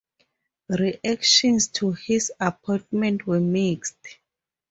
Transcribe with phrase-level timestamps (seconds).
[0.67, 4.17] Reactions to his appointment were mixed.